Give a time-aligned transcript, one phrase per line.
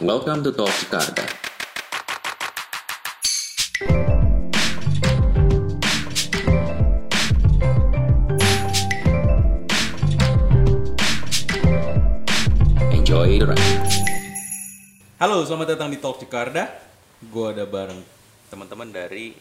[0.00, 1.26] Welcome to Talk Jakarta.
[12.94, 13.66] Enjoy the ride.
[15.18, 16.70] Halo, selamat datang di Talk Jakarta.
[17.18, 17.98] Gue ada bareng
[18.54, 19.34] teman-teman dari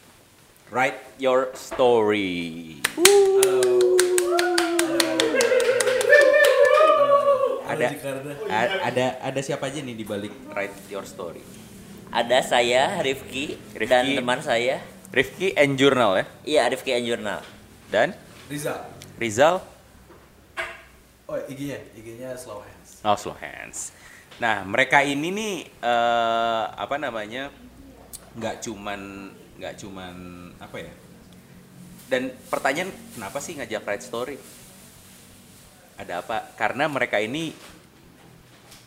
[0.74, 2.82] Write Your Story.
[2.98, 3.97] Ada, a-
[8.82, 11.42] ada ada siapa aja nih di balik Write Your Story?
[12.10, 13.92] Ada saya Rifki, Rifki.
[13.92, 14.82] dan teman saya.
[15.08, 16.26] Rifki and Journal ya.
[16.44, 17.40] Iya Rifki and Journal.
[17.88, 18.12] Dan
[18.48, 18.80] Rizal.
[19.18, 19.56] Rizal
[21.28, 22.90] Oh, IG-nya, IG-nya Slow Hands.
[23.04, 23.92] Oh, Slow Hands.
[24.40, 27.52] Nah, mereka ini nih eh, apa namanya?
[28.38, 30.16] nggak cuman nggak cuman
[30.62, 30.94] apa ya?
[32.08, 34.38] Dan pertanyaan kenapa sih ngajak Write Story?
[35.98, 36.54] Ada apa?
[36.54, 37.50] Karena mereka ini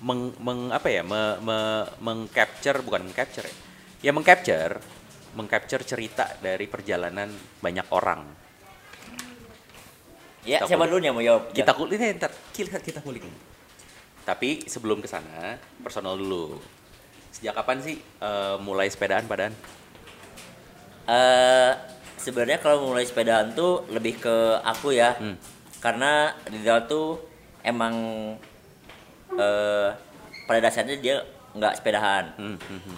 [0.03, 1.03] meng, meng- apa ya?
[1.03, 1.59] Me, me,
[1.99, 3.57] mengcapture bukan mengcapture ya.
[4.01, 4.81] Ya mengcapture
[5.35, 7.31] mengcapture cerita dari perjalanan
[7.63, 8.27] banyak orang.
[10.43, 11.53] Ya, Kita siapa dulu yang mau jawab?
[11.53, 13.23] Kita kulik deh, ntar kita kita kulik.
[14.25, 16.59] Tapi sebelum ke sana, personal dulu.
[17.31, 19.53] Sejak kapan sih eh, mulai sepedaan padaan?
[21.07, 21.73] Eh,
[22.17, 25.15] sebenarnya kalau mulai sepedaan tuh lebih ke aku ya.
[25.21, 25.37] Hmm.
[25.81, 27.17] Karena Rizal tuh
[27.65, 27.95] emang
[29.35, 29.89] eh
[30.45, 31.25] pada dasarnya dia
[31.57, 32.25] nggak sepedahan.
[32.37, 32.97] Hmm, hmm, hmm.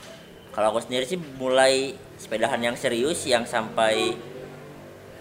[0.52, 4.12] Kalau aku sendiri sih mulai sepedahan yang serius yang sampai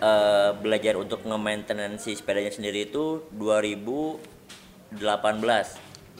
[0.02, 5.00] eh, belajar untuk nge-maintenance si sepedanya sendiri itu 2018.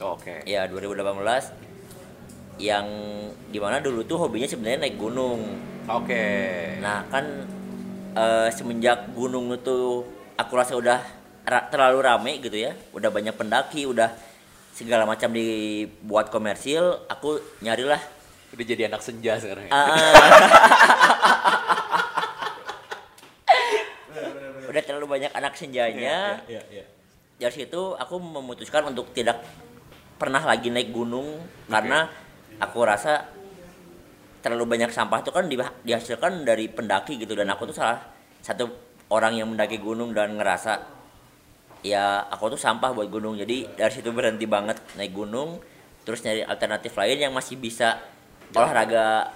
[0.00, 0.40] Oke.
[0.48, 1.52] Ya 2018
[2.60, 2.86] yang
[3.48, 5.44] di mana dulu tuh hobinya sebenarnya naik gunung.
[5.88, 6.24] Oke.
[6.80, 7.24] Nah kan
[8.16, 10.04] eh, semenjak gunung itu
[10.36, 14.12] aku rasa udah ra- terlalu rame gitu ya, udah banyak pendaki, udah
[14.72, 18.00] segala macam dibuat komersil, aku nyarilah
[18.52, 19.72] Udah jadi anak senja sekarang ya.
[19.72, 19.88] ah,
[24.68, 26.44] udah terlalu banyak anak senjanya.
[26.44, 26.84] Iya, iya.
[27.40, 29.42] dari situ aku memutuskan untuk tidak
[30.14, 32.06] pernah lagi naik gunung karena
[32.60, 33.26] aku rasa
[34.38, 37.98] terlalu banyak sampah itu kan di- dihasilkan dari pendaki gitu dan aku tuh salah
[38.38, 38.70] satu
[39.10, 41.01] orang yang mendaki gunung dan ngerasa
[41.82, 43.34] ya aku tuh sampah buat gunung.
[43.36, 45.58] Jadi dari situ berhenti banget naik gunung
[46.02, 47.98] terus nyari alternatif lain yang masih bisa
[48.54, 49.30] olahraga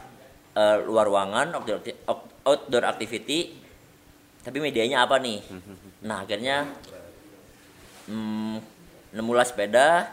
[0.55, 1.99] eh, luar ruangan outdoor, acti-
[2.47, 3.55] outdoor activity.
[4.43, 5.43] Tapi medianya apa nih?
[6.07, 6.71] Nah akhirnya
[8.07, 8.63] hmm,
[9.11, 10.07] nemulah sepeda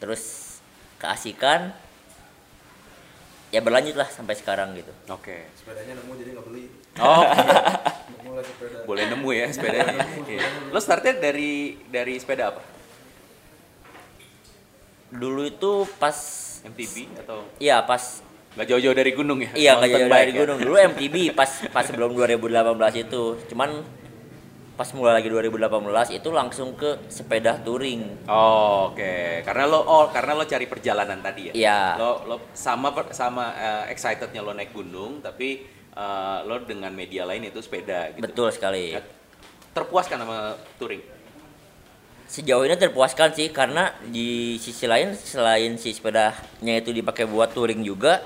[0.00, 0.56] terus
[0.96, 1.72] keasikan.
[3.52, 4.90] Ya berlanjut lah sampai sekarang gitu.
[5.12, 5.46] Oke.
[5.54, 6.64] Sepedanya nemu jadi nggak beli.
[6.98, 7.22] Oh,
[8.44, 8.78] Sepeda.
[8.84, 10.00] boleh nemu ya sepedanya.
[10.74, 12.76] Lo startnya dari dari sepeda apa?
[15.06, 16.16] dulu itu pas
[16.66, 18.20] MTB atau iya pas
[18.56, 19.50] nggak jauh-jauh dari gunung ya?
[19.54, 20.40] iya nggak Mountain jauh bike dari ya?
[20.42, 23.70] gunung dulu MTB pas pas sebelum 2018 itu cuman
[24.76, 30.36] pas mulai lagi 2018 itu langsung ke sepeda touring Oh, Oke, karena lo oh karena
[30.36, 31.52] lo cari perjalanan tadi ya.
[31.56, 31.80] Iya.
[31.96, 35.64] Lo lo sama sama eh, excitednya lo naik gunung, tapi
[35.96, 38.22] eh, lo dengan media lain itu sepeda gitu.
[38.22, 38.94] betul sekali
[39.72, 40.38] Terpuaskan sama
[40.76, 41.04] touring.
[42.26, 47.80] sejauh ini terpuaskan sih karena di sisi lain selain si sepedanya itu dipakai buat touring
[47.80, 48.18] juga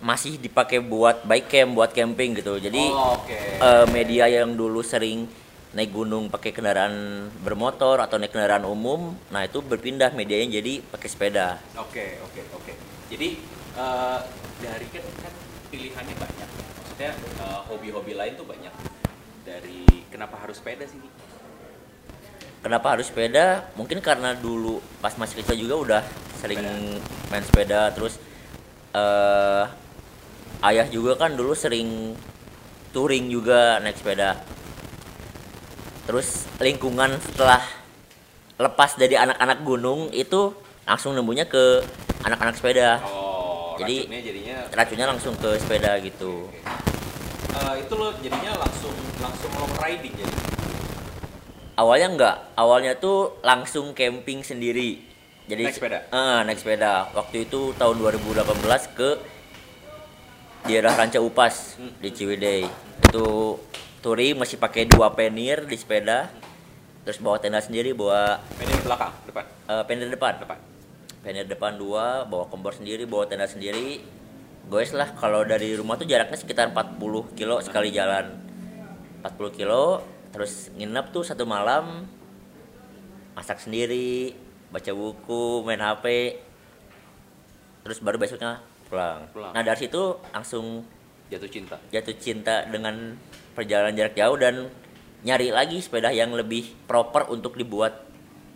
[0.00, 3.36] masih dipakai buat bike camp buat camping gitu jadi Oh, Oke.
[3.58, 5.26] eh, media yang dulu sering
[5.70, 6.94] naik gunung pakai kendaraan
[7.40, 12.72] bermotor atau naik kendaraan umum nah itu berpindah medianya jadi pakai sepeda Oke, oke, oke.
[13.08, 13.28] Jadi
[13.74, 14.18] eh,
[14.60, 15.32] dari kan, kan
[15.68, 16.48] pilihannya banyak.
[17.00, 18.74] Maksudnya eh, hobi-hobi lain tuh banyak.
[19.48, 21.00] Dari kenapa harus sepeda sih?
[22.60, 23.72] kenapa harus sepeda?
[23.72, 26.02] Mungkin karena dulu pas masih kecil juga udah
[26.44, 26.60] sering
[27.32, 27.88] main sepeda.
[27.96, 28.20] Terus
[28.92, 29.64] eh
[30.60, 32.12] ayah juga kan dulu sering
[32.92, 34.36] touring juga naik sepeda.
[36.04, 37.64] Terus lingkungan setelah
[38.60, 40.52] lepas dari anak-anak gunung itu
[40.84, 41.80] langsung nemunya ke
[42.28, 43.00] anak-anak sepeda.
[43.08, 46.52] Oh, Jadi- racunnya jadinya racunnya langsung ke sepeda gitu
[47.50, 50.34] Eh, itu lo jadinya langsung langsung long riding jadi.
[51.74, 55.00] awalnya enggak awalnya tuh langsung camping sendiri
[55.44, 55.98] jadi Naik sepeda?
[56.06, 58.46] Eh, naik sepeda waktu itu tahun 2018
[58.92, 59.10] ke
[60.62, 61.90] daerah Ranca Upas Hmm.
[61.98, 62.68] di Ciwidey
[63.02, 63.28] itu
[63.98, 66.30] touring masih pakai dua penir di sepeda
[67.00, 70.58] terus bawa tenda sendiri bawa di belakang, depan, eh, penir depan depan.
[71.20, 74.00] penir depan dua bawa kompor sendiri bawa tenda sendiri
[74.70, 78.38] goes lah kalau dari rumah tuh jaraknya sekitar 40 kilo sekali jalan
[79.26, 82.06] 40 kilo terus nginep tuh satu malam
[83.34, 84.30] masak sendiri
[84.70, 86.38] baca buku main HP
[87.82, 89.26] terus baru besoknya pulang.
[89.34, 89.52] Pulang.
[89.52, 90.86] Nah dari situ langsung
[91.30, 91.78] Jatuh cinta.
[91.94, 93.14] jatuh cinta dengan
[93.54, 94.66] perjalanan jarak jauh dan
[95.22, 98.02] nyari lagi sepeda yang lebih proper untuk dibuat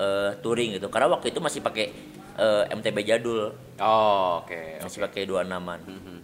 [0.03, 0.91] eh, touring gitu.
[0.91, 1.95] Karena waktu itu masih pakai
[2.35, 4.83] eh, MTB jadul, Oh, oke.
[4.83, 5.07] masih oke.
[5.11, 5.81] pakai dua enaman.
[5.83, 6.19] Mhm.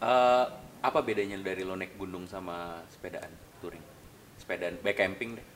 [0.00, 0.44] Eh,
[0.80, 3.28] apa bedanya dari lo naik gunung sama sepedaan
[3.60, 3.84] touring?
[4.40, 5.46] Sepedaan back camping deh.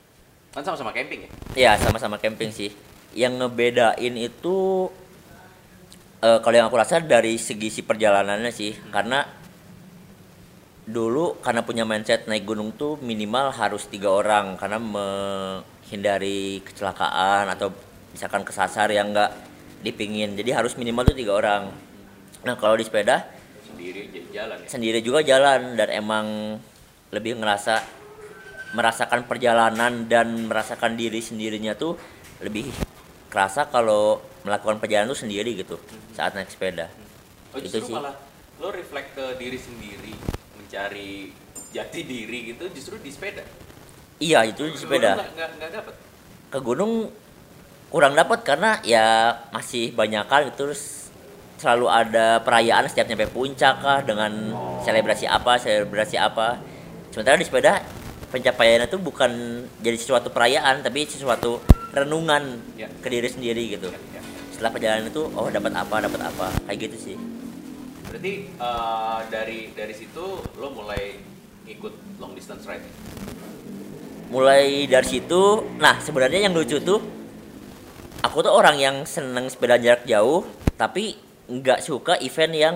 [0.53, 1.31] Kan sama-sama camping ya?
[1.57, 2.71] Ya sama-sama camping sih.
[3.17, 4.91] Yang ngebedain itu
[6.21, 9.25] eh, kalau yang aku rasa dari segi si perjalanannya sih, karena
[10.85, 17.73] dulu karena punya mindset naik gunung tuh minimal harus tiga orang karena menghindari kecelakaan atau
[18.15, 19.31] misalkan kesasar yang nggak
[19.83, 20.39] dipingin.
[20.39, 21.69] Jadi harus minimal tuh tiga orang.
[22.47, 23.27] Nah kalau di sepeda
[23.67, 24.69] Sendiri j- jalan ya?
[24.71, 26.27] sendiri juga jalan dan emang
[27.11, 27.83] lebih ngerasa
[28.75, 31.95] merasakan perjalanan dan merasakan diri sendirinya tuh
[32.43, 32.71] lebih
[33.31, 35.79] kerasa kalau melakukan perjalanan tuh sendiri gitu
[36.13, 36.87] saat naik sepeda.
[37.51, 37.95] Oh Itu sih.
[37.95, 38.15] malah
[38.59, 40.15] lo reflect ke diri sendiri,
[40.55, 41.35] mencari
[41.71, 43.43] jati diri gitu justru di sepeda.
[44.23, 45.19] Iya itu di sepeda.
[45.35, 45.95] Nggak dapet.
[46.51, 47.11] Ke gunung
[47.95, 49.07] kurang dapat karena ya
[49.55, 51.07] masih banyak kan terus
[51.55, 54.83] selalu ada perayaan setiap nyampe puncak kah dengan Oh.
[54.83, 56.59] selebrasi apa selebrasi apa.
[57.15, 57.79] Sementara di sepeda
[58.29, 59.31] pencapaiannya tuh bukan
[59.79, 61.63] jadi sesuatu perayaan tapi sesuatu
[61.95, 62.91] renungan Ya.
[62.99, 63.87] ke diri sendiri gitu.
[63.87, 64.23] Ya, ya.
[64.51, 67.17] Setelah perjalanan itu oh dapat apa dapat apa kayak gitu sih.
[68.11, 70.25] Berarti eh, dari dari situ
[70.59, 71.23] lo mulai
[71.65, 72.83] ikut long distance ride.
[72.83, 72.93] ya?
[74.25, 75.43] mulai dari situ
[75.79, 76.99] nah sebenarnya yang lucu tuh
[78.25, 80.49] aku tuh orang yang seneng sepeda jarak jauh
[80.81, 82.75] tapi nggak suka event yang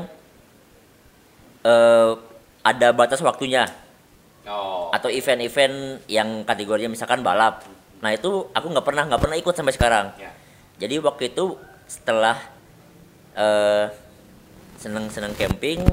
[1.64, 2.10] eh
[2.60, 3.64] ada batas waktunya
[4.48, 4.88] Oh.
[4.96, 7.68] atau event-event yang kategorinya misalkan balap
[8.00, 10.32] nah itu aku nggak pernah nggak pernah ikut sampai sekarang Ya.
[10.80, 11.52] jadi waktu itu
[11.84, 12.40] setelah
[13.36, 13.92] eh
[14.80, 15.84] seneng-seneng camping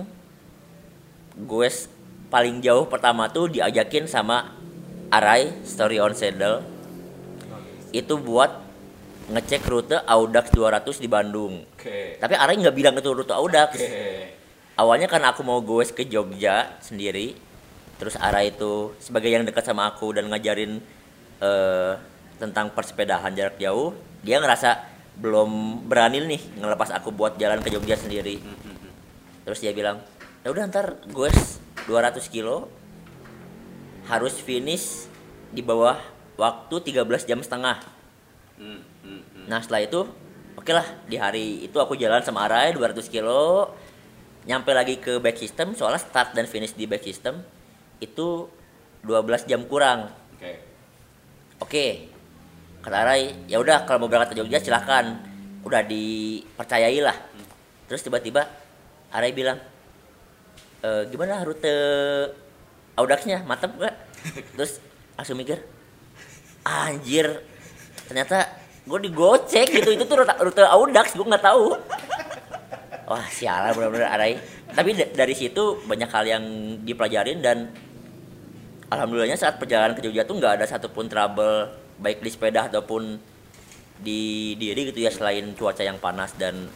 [1.35, 1.67] gue
[2.31, 4.55] paling jauh pertama tuh diajakin sama
[5.11, 6.63] Arai Story on Saddle
[7.91, 8.64] itu buat
[9.25, 12.21] ngecek rute Audax 200 di Bandung Oke.
[12.21, 13.97] tapi Arai nggak bilang itu rute Audax Oke.
[14.77, 17.33] awalnya karena aku mau goes ke Jogja sendiri
[17.97, 20.77] terus arah itu sebagai yang dekat sama aku dan ngajarin
[21.41, 21.93] eh,
[22.37, 24.83] tentang persepedahan jarak jauh dia ngerasa
[25.15, 28.43] belum berani nih ngelepas aku buat jalan ke Jogja sendiri
[29.47, 30.03] terus dia bilang
[30.43, 31.57] ya udah ntar goes
[31.87, 32.67] 200 kilo
[34.05, 35.09] harus finish
[35.49, 35.97] di bawah
[36.35, 37.94] waktu 13 jam setengah
[38.55, 39.45] Hmm, hmm, hmm.
[39.51, 39.99] Nah setelah itu
[40.55, 43.75] oke lah di hari itu aku jalan sama Arai 200 kilo.
[44.45, 47.41] Nyampe lagi ke back system soalnya start dan finish di back system
[47.97, 48.47] itu
[49.03, 50.09] 12 jam kurang.
[50.37, 50.51] Oke.
[51.61, 51.85] oke.
[52.85, 55.21] Kata Arai ya udah kalau mau berangkat ke Jogja silahkan.
[55.65, 57.17] Udah dipercayai lah
[57.85, 58.45] terus tiba-tiba
[59.13, 59.61] Arai bilang
[60.81, 61.73] e, gimana rute
[62.97, 63.45] Audaxnya?
[63.45, 63.95] Mantap gak
[64.57, 64.81] terus
[65.15, 65.61] langsung mikir
[66.65, 67.45] anjir
[68.05, 68.45] ternyata
[68.85, 69.89] gue digocek gitu.
[69.93, 71.73] Itu tuh rute, rute Audax gue nggak tahu.
[73.05, 76.43] Wah sialan benar-benar Arai tapi da- dari situ banyak hal yang
[76.83, 77.71] dipelajarin dan
[78.91, 83.15] alhamdulillahnya saat perjalanan ke Jogja tuh nggak ada satupun trouble baik di sepeda ataupun
[83.95, 86.67] di diri gitu ya selain cuaca yang panas dan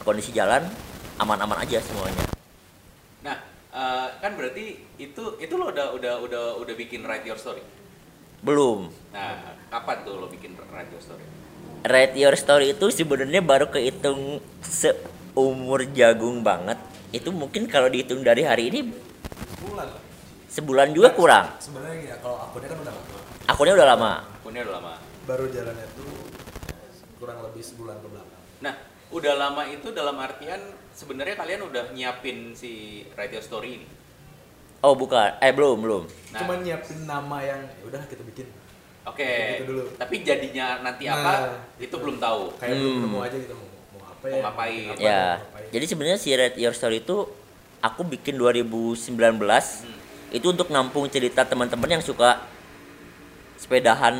[0.00, 0.64] kondisi jalan
[1.20, 2.24] aman-aman aja semuanya.
[3.20, 3.36] Nah,
[3.76, 7.60] eh, kan berarti itu itu lo udah udah udah udah bikin write your story.
[8.44, 11.24] Belum Nah, kapan tuh lo bikin write your story?
[11.86, 16.82] Write Your Story itu sebenarnya baru kehitung seumur jagung banget.
[17.14, 18.80] Itu mungkin kalau dihitung dari hari ini
[19.62, 20.02] bulan lah
[20.50, 21.46] sebulan juga kurang.
[21.60, 24.12] sebenarnya ya kalau akunnya kan udah lama Akunnya udah lama.
[24.40, 24.94] Akunnya udah lama.
[25.26, 26.10] baru jalannya tuh
[27.18, 28.74] kurang lebih sebulan ke belakang Nah,
[29.10, 30.58] udah lama itu dalam artian
[30.94, 33.86] sebenarnya kalian udah nyiapin si write your story ini.
[34.78, 36.02] Oh bukan, eh belum belum.
[36.30, 38.46] Nah, cuman nyiapin nama yang ya udah kita bikin
[39.02, 39.30] oke.
[39.52, 39.82] gitu dulu.
[39.94, 41.32] Tapi jadinya nanti Nah, apa
[41.74, 41.84] itu.
[41.84, 42.52] itu belum tahu.
[42.56, 43.02] kayak belum Hmm.
[43.04, 44.84] nemu aja gitu mau mau apa Mau ya ngapain.
[44.86, 45.68] apa, Ya, mau ngapain.
[45.70, 47.16] jadi sebenarnya si Write Your Story itu
[47.78, 49.96] aku bikin 2019 Hmm.
[50.30, 52.44] itu untuk nampung cerita teman-teman yang suka
[53.56, 54.14] sepedahan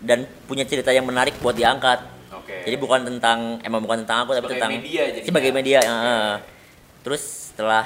[0.00, 2.00] dan punya cerita yang menarik buat diangkat.
[2.32, 2.64] Oke.
[2.64, 5.26] Jadi bukan tentang emang bukan tentang aku tapi Sebagai tentang media jadinya.
[5.26, 5.78] sebagai media.
[5.82, 6.30] Heeh.
[7.02, 7.84] Terus setelah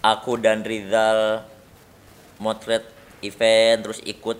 [0.00, 1.44] aku dan Rizal
[2.40, 2.84] motret
[3.20, 4.38] event terus ikut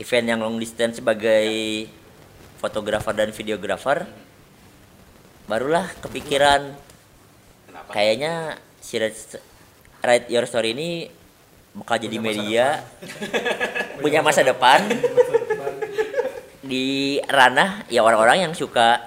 [0.00, 1.48] event yang long distance sebagai
[2.60, 4.04] fotografer dan videografer
[5.44, 6.72] barulah kepikiran
[7.68, 7.90] Kenapa?
[7.92, 9.00] kayaknya si
[10.04, 11.08] Write Your Story ini
[11.74, 12.66] bakal jadi Punya masa media
[14.04, 14.80] punya masa depan.
[16.64, 19.00] Di ranah ya orang-orang yang suka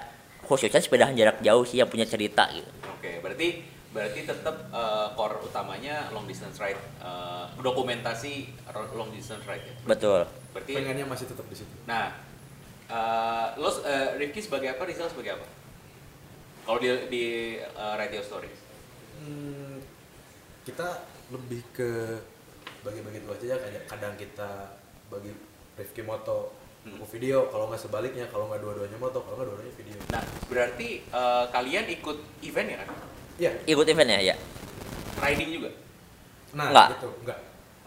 [0.46, 2.70] khususnya sepedahan jarak jauh sih yang punya cerita gitu.
[2.86, 8.46] Oke, berarti berarti tetap eh, core utamanya long distance ride, eh, dokumentasi
[8.94, 9.74] long distance ride ya.
[9.82, 10.22] betul
[10.54, 12.14] Berarti, pengennya masih tetap di situ nah,
[12.86, 15.46] eh, lo eh, Rifki sebagai apa, Rizal sebagai apa?
[16.62, 17.24] Kalau di di
[17.74, 18.50] Write Your Story.
[19.18, 19.80] Hmm,
[20.62, 21.00] kita
[21.32, 22.20] lebih ke
[22.84, 24.78] bagi-bagi itu aja ya kayak kadang kita
[25.10, 25.34] bagi
[25.74, 26.94] Rifki moto Hmm.
[26.94, 31.02] aku video kalau nggak sebaliknya kalau nggak dua-duanya moto kalau nggak dua-duanya video Nah, berarti
[31.02, 32.88] eh, kalian ikut event ya kan?
[33.38, 34.36] Iya ikut event ya ya
[35.18, 35.70] Riding juga?
[36.52, 36.88] nah Nggak.
[36.94, 37.38] gitu enggak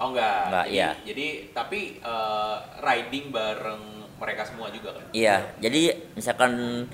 [0.02, 0.50] Oh enggak.
[0.50, 0.90] Enggak, jadi, iya.
[1.06, 3.84] Jadi tapi eh, riding bareng
[4.18, 5.06] mereka semua juga kan?
[5.14, 5.82] iya jadi
[6.14, 6.86] misalkan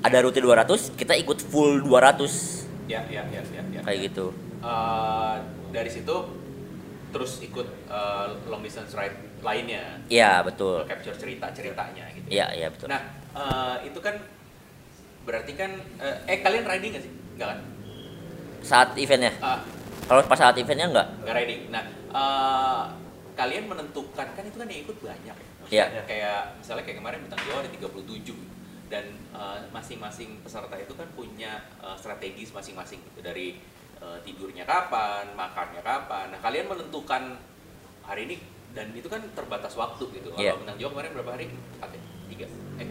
[0.00, 3.62] ada rute 200 kita ikut full 200 Ya, ya, ya, ya.
[3.70, 3.80] ya.
[3.82, 5.34] kayak gitu Eh,
[5.70, 6.16] dari situ
[7.10, 12.68] terus ikut eh, long distance ride lainnya iya betul capture cerita ceritanya gitu iya iya
[12.70, 14.14] betul nah eh, itu kan
[15.22, 17.60] berarti kan eh, eh kalian riding gak sih enggak kan?
[18.60, 19.32] Saat eventnya?
[19.40, 19.64] Ah,
[20.04, 21.08] kalau pas saat eventnya enggak?
[21.24, 21.82] Nggak riding nah
[22.12, 22.82] eh,
[23.32, 25.46] kalian menentukan kan itu kan yang ikut banyak ya?
[25.70, 25.84] Iya.
[25.88, 31.08] Maksudnya kayak misalnya kayak kemarin bintang Jawa ada 37 dan eh, masing-masing peserta itu kan
[31.16, 33.24] punya eh, strategi masing-masing gitu.
[33.24, 33.56] Dari
[33.96, 36.36] eh, tidurnya kapan makannya kapan.
[36.36, 37.40] Nah kalian menentukan
[38.04, 38.36] hari ini
[38.76, 40.28] dan itu kan terbatas waktu gitu.
[40.36, 40.52] Kalau Iya.
[40.60, 41.44] bintang Jawa kemarin berapa hari?
[41.48, 42.46] Empat ya tiga.
[42.76, 42.88] Eh.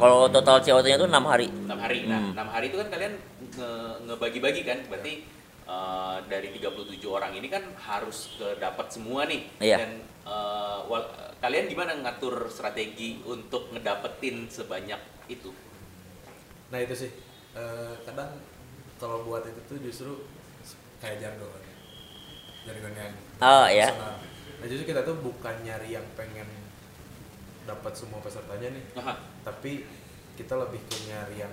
[0.00, 1.46] Kalau total COT-nya itu enam hari.
[1.52, 2.08] Enam hari.
[2.08, 2.32] Nah Hmm.
[2.32, 3.14] enam hari itu kan kalian
[3.52, 5.24] nge- ngebagi-bagi kan berarti
[5.64, 6.70] eh, dari 37
[7.06, 9.76] orang ini kan harus dapat semua nih Iya.
[9.78, 9.90] dan
[10.22, 15.50] eh, wal- kalian gimana ngatur strategi untuk ngedapetin sebanyak itu
[16.68, 17.12] nah itu sih
[17.50, 18.38] Eh, kadang
[18.94, 20.22] kalau buat itu tuh justru
[20.98, 21.50] kayak jargon
[22.62, 23.90] jargon yang Oh, iya.
[23.90, 24.14] personal.
[24.54, 26.46] nah justru kita tuh bukan nyari yang pengen
[27.64, 29.18] dapat semua pesertanya nih Aha.
[29.42, 29.82] tapi
[30.34, 31.50] kita lebih ke nyari yang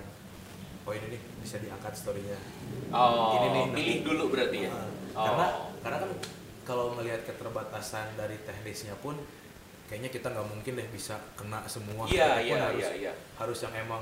[0.88, 2.38] oh ini nih bisa diangkat storynya.
[2.88, 4.06] Oh Ini nih, pilih nanti.
[4.08, 4.72] dulu berarti ya?
[4.72, 5.24] Nah, oh.
[5.28, 5.46] karena
[5.84, 6.10] karena kan
[6.64, 9.20] kalau melihat keterbatasan dari teknisnya pun
[9.84, 12.08] kayaknya kita nggak mungkin deh bisa kena semua.
[12.08, 13.12] Iya pun iya harus iya iya.
[13.36, 14.00] harus yang emang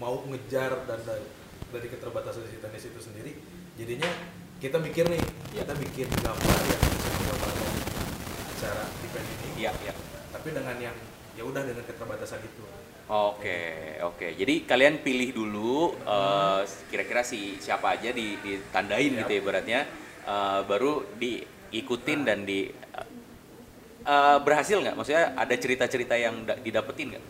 [0.00, 1.24] mau ngejar dan dari,
[1.68, 3.32] dari keterbatasan si teknis itu sendiri.
[3.76, 4.08] Jadinya
[4.56, 5.20] kita mikir nih
[5.52, 5.68] Iya.
[5.68, 7.70] kita bikin gambar yang bisa menggambarkan
[8.56, 9.48] acara event ini.
[9.68, 9.94] Iya iya.
[10.32, 10.96] Tapi dengan yang
[11.36, 12.64] ya udah dengan keterbatasan itu
[13.12, 13.60] Oke,
[14.00, 14.24] oke.
[14.32, 19.80] Jadi kalian pilih dulu eh, kira-kira si siapa aja di, ditandain gitu ya ibaratnya,
[20.24, 22.72] eh, baru diikutin dan di
[24.02, 24.96] eh, berhasil nggak?
[24.96, 27.24] Maksudnya ada cerita-cerita yang da- didapetin nggak?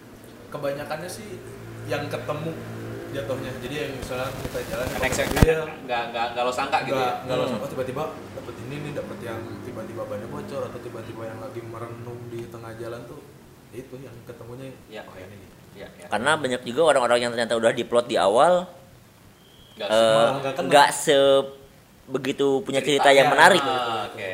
[0.52, 1.40] kebanyakannya sih
[1.88, 2.52] yang ketemu
[3.08, 7.00] jatuhnya jadi yang misalnya kita jalan mobil, nggak nggak nggak lo sangka gitu ya?
[7.00, 7.40] nggak nggak Hmm.
[7.40, 8.02] langsung oh tiba-tiba
[8.36, 12.76] dapet ini nih dapet yang tiba-tiba bannya bocor atau tiba-tiba yang lagi merenung di tengah
[12.76, 13.24] jalan tuh
[13.72, 15.08] itu yang ketemunya Ya.
[15.08, 16.06] oh ini nih Ya, ya.
[16.06, 18.68] karena banyak juga orang-orang yang ternyata udah diplot di awal
[19.72, 19.88] Nggak
[20.60, 21.16] nggak se
[22.04, 23.56] begitu punya cerita yang Ceritanya.
[23.56, 24.32] menarik Ah, Oke.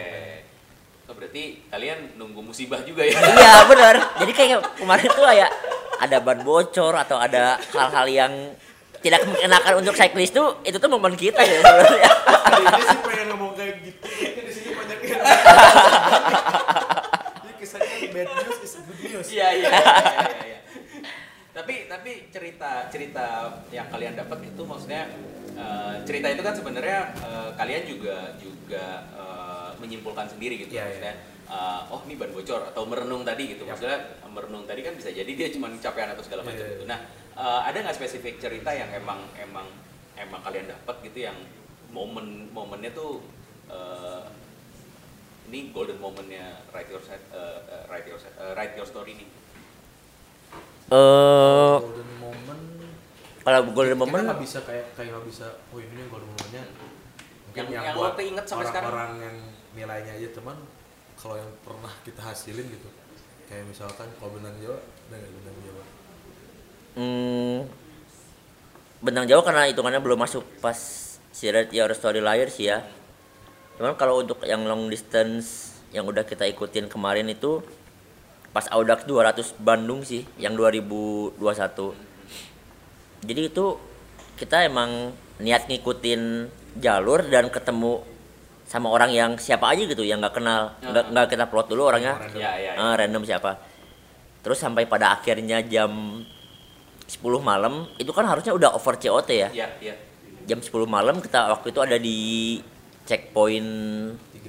[1.05, 3.15] Oh, berarti kalian nunggu musibah juga ya?
[3.39, 5.51] iya benar jadi kayak kemarin tuh kayak
[5.97, 8.33] ada ban bocor atau ada hal-hal yang
[8.99, 13.53] tidak mengenakan untuk cyclist tuh itu tuh momen kita ya sebenarnya tadinya sih pengen ngomong
[13.55, 15.21] kayak gitu di sini banyak yang
[17.41, 19.79] jadi kesannya bad news is good news Iya iya iya
[20.45, 20.59] iya.
[21.49, 23.27] Tapi tapi cerita cerita
[23.69, 25.11] yang kalian dapat itu maksudnya
[25.53, 28.85] eh, cerita itu kan sebenarnya eh, kalian juga juga
[29.17, 30.87] eh, menyimpulkan sendiri gitu Iya, iya.
[30.87, 31.15] maksudnya.
[31.49, 33.71] eh, oh ini ban bocor atau merenung tadi gitu Iya.
[33.73, 36.85] maksudnya merenung tadi kan bisa jadi dia cuma capean atau segala Iya, macam iya, gitu.
[36.85, 36.91] iya.
[36.93, 37.01] Nah
[37.35, 39.67] eh, ada nggak spesifik cerita yang emang emang
[40.15, 41.37] emang kalian dapat gitu yang
[41.89, 43.25] momen momennya tuh
[43.67, 44.23] eh,
[45.49, 49.27] ini golden momennya write your set, eh, write your set- eh, write your story nih
[50.89, 52.63] eh golden moment.
[53.45, 56.65] kalau golden kita moment nggak bisa kayak kayak nggak bisa oh ini nih golden momentnya.
[57.49, 58.89] Mungkin Yang- yang, yang buat lo keinget sampai sekarang.
[58.89, 59.37] orang-orang yang
[59.73, 60.57] nilainya aja teman
[61.15, 62.89] kalau yang pernah kita hasilin gitu.
[63.49, 64.79] Kayak misalkan kalau benang Jawa
[65.09, 65.85] nggak benang Jawa?
[66.99, 67.59] Hmm,
[69.01, 70.77] benang Jawa karena hitungannya belum masuk pas
[71.31, 72.83] si Red Your Story lahir sih ya.
[73.79, 77.63] Cuman kalau untuk yang long distance yang udah kita ikutin kemarin itu
[78.53, 81.39] pas Audax 200 Bandung sih yang 2021
[83.27, 83.67] jadi itu
[84.39, 85.13] kita emang
[85.43, 86.47] niat ngikutin
[86.79, 88.03] jalur dan ketemu
[88.69, 92.21] sama orang yang siapa aja gitu yang nggak kenal nggak nggak kita plot dulu orangnya.
[92.21, 92.37] Random.
[92.37, 92.83] ya ya, ya.
[92.85, 93.57] Ah, random siapa.
[94.45, 96.23] Terus sampai pada akhirnya jam
[97.09, 99.49] 10 malam itu kan harusnya udah over COT ya?
[99.57, 99.97] Ya ya
[100.49, 102.19] jam 10 malam kita waktu itu ada di
[103.05, 103.71] checkpoint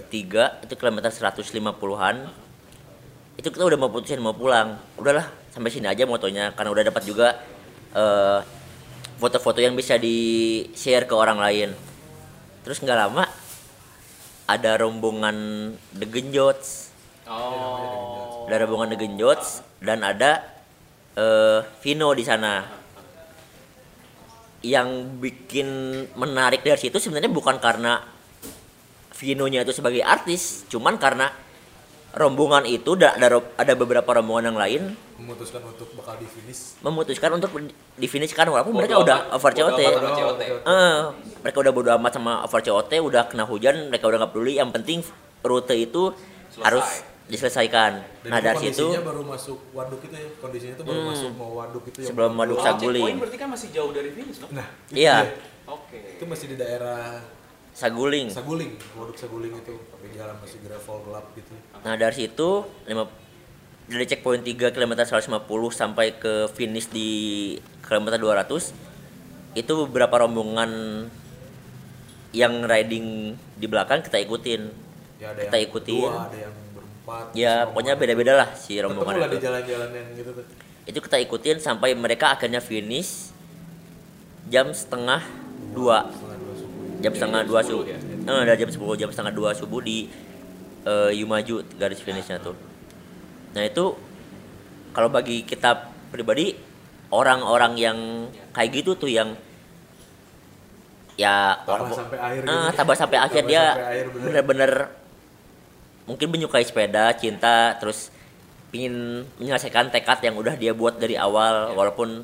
[0.08, 2.16] 3 itu kilometer 150-an
[3.40, 4.76] itu kita udah mau putusin mau pulang.
[5.00, 7.40] Udahlah sampai sini aja motonya karena udah dapat juga
[7.96, 8.40] eh,
[9.16, 11.72] foto-foto yang bisa di share ke orang lain.
[12.68, 13.24] Terus nggak lama
[14.44, 16.92] ada rombongan The Genjots.
[17.30, 18.50] Oh.
[18.50, 20.44] ada rombongan The Genjots dan ada
[21.16, 22.68] eh, Vino di sana.
[24.60, 25.68] Yang bikin
[26.20, 28.04] menarik dari situ sebenarnya bukan karena
[29.20, 31.28] Vinonya itu sebagai artis cuman karena
[32.12, 34.82] rombongan itu da- ada ada beberapa rombongan yang lain
[35.16, 37.52] memutuskan untuk bakal di finish memutuskan untuk
[37.96, 39.80] difinishkan walaupun Bodo mereka udah over COT.
[39.80, 40.98] Eh,
[41.40, 44.56] mereka udah bodo amat sama over COT, udah kena hujan, mereka udah nggak peduli.
[44.56, 45.00] Yang penting
[45.42, 46.16] rute itu
[46.50, 46.64] Selesai.
[46.64, 46.88] harus
[47.26, 47.92] diselesaikan.
[48.20, 51.84] dan nah dari situ baru masuk waduk itu ya kondisinya itu baru masuk mau waduk
[51.86, 53.16] itu ya sebelum waduk Saguling.
[53.16, 54.50] berarti kan masih jauh dari finish, no?
[54.50, 55.30] nah Iya.
[55.64, 56.18] Oke.
[56.18, 57.22] itu masih di daerah
[57.80, 58.28] Saguling.
[58.28, 62.50] Saguling waduk Saguling itu tapi jalan masih gravel gelap gitu Nah dari situ
[62.84, 63.08] lima
[63.88, 67.10] dari checkpoint 3 km 150 sampai ke finish di
[67.82, 68.76] kilometer 200
[69.56, 70.70] itu beberapa rombongan
[72.32, 74.70] yang riding di belakang kita ikutin.
[75.18, 75.98] ya ada Kita yang ikutin.
[75.98, 79.26] dua ada yang berempat Ya pokoknya beda-beda lah si rombongan itu.
[79.32, 80.46] di jalan-jalan yang gitu tuh
[80.86, 83.34] itu kita ikutin sampai mereka akhirnya finish
[84.46, 85.22] jam setengah
[85.72, 86.36] dua dua
[87.00, 87.98] jam setengah dua subuh ya?
[88.00, 90.08] eh, dari jam 10 jam setengah dua subuh di
[90.84, 92.56] eh, Yumaju garis finishnya tuh
[93.52, 93.96] nah itu
[94.92, 95.76] kalau bagi kita
[96.10, 96.54] pribadi
[97.10, 97.98] orang-orang yang
[98.52, 99.34] kayak gitu tuh yang
[101.16, 102.78] ya Tabah sampai akhir Ah, gitu.
[102.78, 103.64] tabah sampai akhir Tabah dia
[104.14, 104.72] bener-bener
[106.06, 108.10] mungkin menyukai sepeda cinta terus
[108.72, 112.24] ingin menyelesaikan tekad yang udah dia buat dari awal walaupun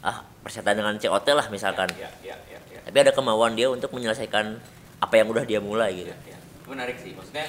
[0.00, 2.67] ah persetan dengan COT lah misalkan Ya, ya, ya, ya.
[2.88, 4.56] Tapi ada kemauan dia untuk menyelesaikan
[5.04, 6.38] apa yang udah dia mulai gitu Ya, ya.
[6.64, 7.44] Menarik sih, maksudnya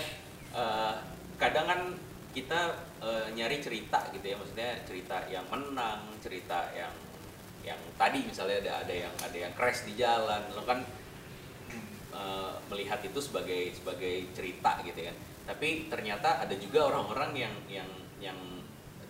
[0.51, 0.93] eh,
[1.39, 1.79] kadang kan
[2.35, 6.91] kita eh, nyari cerita gitu ya, maksudnya cerita yang menang, cerita yang
[7.63, 10.83] yang tadi misalnya ada ada yang ada yang crash di jalan, lo kan
[12.11, 15.15] eh, melihat itu sebagai sebagai cerita gitu kan.
[15.47, 18.39] Tapi ternyata ada juga orang-orang yang yang yang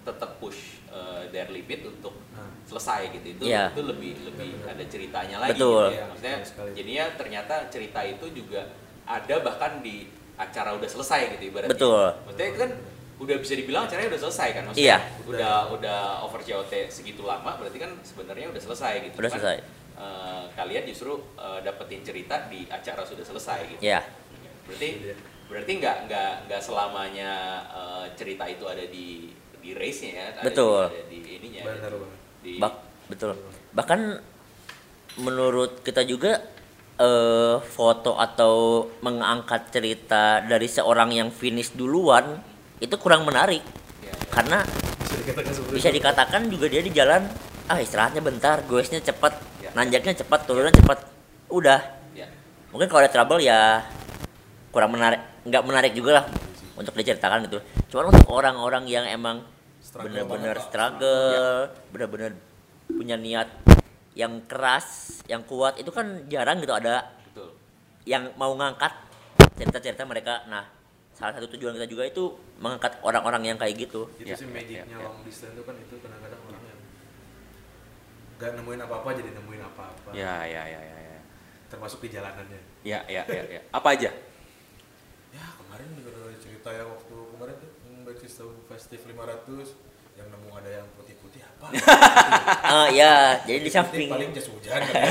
[0.01, 2.47] tetap push eh, their limit untuk Nah.
[2.63, 3.69] selesai gitu itu Iya.
[3.69, 5.85] itu lebih lebih ada ceritanya lagi Betul.
[5.85, 6.05] gitu ya.
[6.07, 6.35] maksudnya
[6.71, 8.61] jadinya ternyata cerita itu juga
[9.03, 12.05] ada bahkan di acara udah selesai gitu ibaratnya Betul.
[12.23, 12.71] maksudnya itu kan
[13.19, 14.97] udah bisa dibilang acaranya udah selesai kan maksudnya Iya.
[15.27, 19.57] udah udah over COT segitu lama berarti kan sebenarnya udah selesai gitu Udah Cuman, selesai.
[19.99, 23.99] eh, kalian justru eh, dapetin cerita di acara sudah selesai gitu ya
[24.63, 25.15] berarti Iya.
[25.45, 27.31] berarti nggak nggak nggak selamanya
[27.67, 30.81] eh, cerita itu ada di di race nya ya ada Betul.
[30.87, 32.07] di, ada di ininya Benar ada
[32.39, 32.73] di- Bak
[33.07, 33.31] betul.
[33.71, 33.99] Bahkan
[35.19, 36.39] menurut kita juga
[36.95, 38.53] eh, foto atau
[38.99, 42.39] mengangkat cerita dari seorang yang finish duluan
[42.79, 43.59] itu kurang menarik
[43.99, 47.27] ya, karena bisa dikatakan bisa dikatakan juga dia di jalan
[47.67, 49.75] ah istirahatnya bentar goesnya cepat Ya.
[49.75, 51.03] nanjaknya cepat turunnya cepat
[51.51, 51.83] udah
[52.15, 52.23] ya.
[52.71, 53.83] mungkin kalau ada trouble ya
[54.71, 56.25] kurang menarik nggak menarik juga lah
[56.79, 57.59] untuk diceritakan gitu.
[57.91, 59.43] Cuman untuk orang-orang yang emang
[59.99, 60.65] bener-bener Pak.
[60.71, 62.31] struggle bener-bener
[62.87, 63.47] punya niat
[64.15, 67.51] yang keras yang kuat itu kan jarang gitu ada betul.
[68.03, 68.91] yang mau ngangkat
[69.55, 70.43] cerita-cerita mereka.
[70.47, 70.67] Nah
[71.11, 74.07] salah satu tujuan kita juga itu mengangkat orang-orang yang kayak gitu.
[74.15, 75.05] Itu Ya, sih ya, magicnya ya, ya.
[75.05, 76.79] long distance itu kan itu kadang-kadang orang yang
[78.39, 80.09] gak nemuin apa-apa jadi nemuin apa-apa.
[80.15, 81.19] Ya ya ya ya ya.
[81.67, 82.59] Termasuk di jalanannya.
[82.87, 83.61] Ya ya ya, ya.
[83.69, 84.09] apa aja?
[85.29, 89.75] Ya kemarin juga ada cerita yang waktu kemarin tuh yang Bacis tahu Festive 500
[90.15, 91.67] yang nemu ada yang putih-putih apa
[92.73, 95.03] ah ya jadi di samping paling jas hujan kan ya.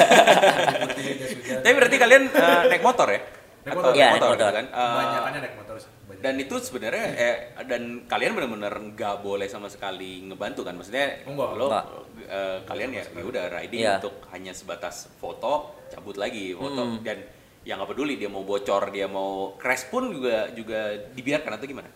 [0.84, 3.20] Putih jas hujan tapi berarti kalian eh, naik motor ya
[3.58, 3.92] Naik motor.
[3.92, 4.50] Iya, naik motor.
[4.50, 6.20] kan Eh, kebanyakannya naik motor banyak.
[6.20, 11.48] dan itu sebenarnya eh, dan kalian benar-benar nggak boleh sama sekali ngebantu kan maksudnya Enggak.
[11.54, 11.84] lo Enggak.
[12.26, 13.94] eh, kalian ya ya udah riding Iya.
[13.98, 15.52] untuk hanya sebatas foto
[15.88, 17.00] cabut lagi foto Hmm.
[17.02, 17.18] dan
[17.66, 21.90] yang nggak peduli dia mau bocor dia mau crash pun juga juga dibiarkan atau gimana?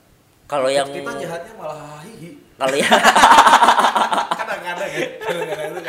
[0.46, 2.36] Kalau yang kita jahatnya malah hihi.
[2.60, 2.84] Kalau ya.
[4.42, 5.80] Kadang-kadang ya kadang-kadang itu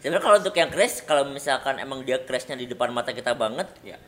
[0.00, 3.68] sebenarnya kalau untuk yang crash kalau misalkan emang dia crashnya di depan mata kita banget
[3.84, 3.98] ya.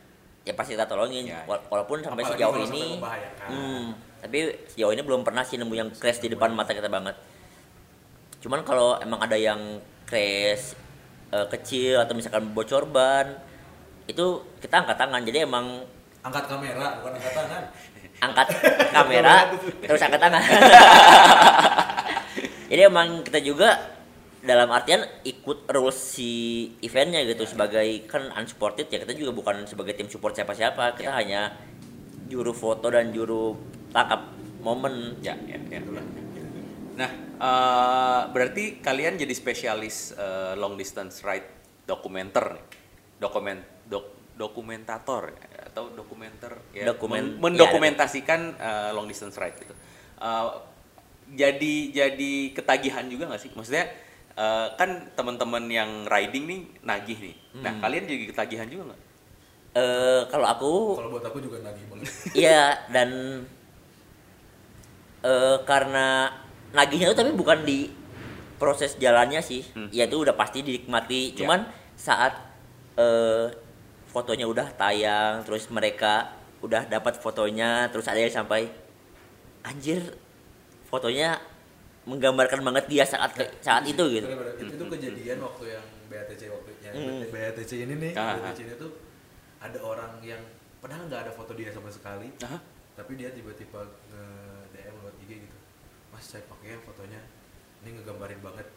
[0.46, 1.27] ya pasti kita tolongin.
[1.29, 1.49] Ya, ya.
[1.51, 3.49] Wala- walaupun sampai Apalagi sejauh ini membahayakan.
[3.51, 3.85] hmm,
[4.22, 4.38] tapi
[4.72, 7.18] sejauh ini belum pernah sih nemu yang crash di depan mata kita banget.
[8.40, 10.72] Cuman kalau emang ada yang crash
[11.35, 13.35] eh, kecil atau misalkan bocor ban
[14.07, 14.27] itu
[14.62, 15.83] kita angkat tangan jadi emang
[16.27, 17.62] angkat kamera bukan angkat tangan.
[18.16, 18.49] Angkat
[18.97, 19.37] kamera
[19.85, 20.40] terus angkat tangan.
[22.73, 23.77] Jadi emang kita juga
[24.40, 26.33] dalam artian ikut rules si
[26.81, 31.61] eventnya gitu sebagai kan unsupported ya kita juga bukan sebagai tim support siapa-siapa kita hanya
[32.31, 33.53] juru foto dan juru
[33.92, 34.33] tangkap
[34.64, 35.21] momen.
[35.21, 36.03] Ya ya ya, ya.
[36.97, 41.53] nah eh, berarti kalian jadi spesialis eh, long distance ride
[41.85, 42.86] dokumenter nih.
[43.16, 45.33] Dokumen dok, dokumentator
[45.66, 49.72] atau dokumenter ya Dokumen- men- mendokumentasikan uh, long distance ride gitu.
[50.16, 50.52] Uh,
[51.29, 53.50] jadi jadi ketagihan juga nggak sih?
[53.50, 53.88] Maksudnya
[54.35, 57.37] uh, kan teman-teman yang riding nih nagih nih.
[57.61, 57.81] Nah, Hmm.
[57.81, 59.00] kalian jadi ketagihan juga nggak?
[59.76, 62.09] Eh, kalau aku Kalau buat aku juga nagih banget.
[62.44, 63.11] Iya dan
[65.20, 66.31] eh karena
[66.70, 67.90] nagihnya itu tapi bukan di
[68.57, 69.88] proses jalannya sih, Hmm.
[69.90, 71.35] ya itu udah pasti dinikmati.
[71.35, 71.44] Ya.
[71.44, 72.46] Cuman saat
[72.97, 73.47] eh
[74.09, 76.33] fotonya udah tayang, terus mereka
[76.65, 78.65] udah dapat fotonya, terus ada yang sampai
[79.61, 80.01] anjir
[80.89, 81.37] fotonya
[82.07, 84.27] menggambarkan banget dia saat saat itu gitu.
[84.57, 87.27] Itu, itu kejadian waktu yang BATC waktu yang Hmm.
[87.29, 88.95] BATC ini nih, Ah, BATC ini tuh
[89.59, 90.39] ada orang yang
[90.79, 92.63] padahal nggak ada foto dia sama sekali, Hah?
[92.95, 94.25] tapi dia tiba-tiba nge
[94.73, 95.59] DM lewat IG gitu.
[96.15, 97.19] Mas saya pakai fotonya,
[97.83, 98.71] ini ngegambarin banget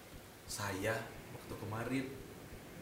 [0.50, 0.98] saya
[1.32, 2.06] waktu kemarin